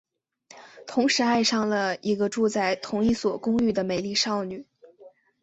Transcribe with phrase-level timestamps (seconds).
[0.87, 4.65] 同时爱上了一个住在同一所公寓的美丽少女。